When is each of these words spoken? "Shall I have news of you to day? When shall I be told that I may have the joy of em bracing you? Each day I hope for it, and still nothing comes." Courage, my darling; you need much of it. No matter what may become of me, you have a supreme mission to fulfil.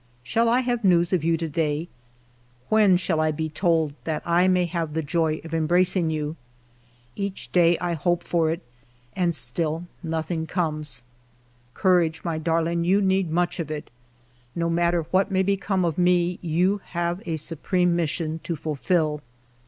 "Shall 0.23 0.49
I 0.49 0.61
have 0.61 0.83
news 0.83 1.13
of 1.13 1.23
you 1.23 1.37
to 1.37 1.47
day? 1.47 1.87
When 2.69 2.97
shall 2.97 3.21
I 3.21 3.29
be 3.29 3.49
told 3.49 3.93
that 4.03 4.23
I 4.25 4.47
may 4.47 4.65
have 4.65 4.95
the 4.95 5.03
joy 5.03 5.41
of 5.43 5.53
em 5.53 5.67
bracing 5.67 6.09
you? 6.09 6.37
Each 7.15 7.51
day 7.51 7.77
I 7.77 7.93
hope 7.93 8.23
for 8.23 8.49
it, 8.49 8.63
and 9.15 9.35
still 9.35 9.85
nothing 10.01 10.47
comes." 10.47 11.03
Courage, 11.75 12.23
my 12.23 12.39
darling; 12.39 12.83
you 12.83 12.99
need 12.99 13.29
much 13.29 13.59
of 13.59 13.69
it. 13.69 13.91
No 14.55 14.71
matter 14.71 15.03
what 15.11 15.29
may 15.29 15.43
become 15.43 15.85
of 15.85 15.99
me, 15.99 16.39
you 16.41 16.81
have 16.83 17.21
a 17.27 17.37
supreme 17.37 17.95
mission 17.95 18.39
to 18.43 18.55
fulfil. 18.55 19.21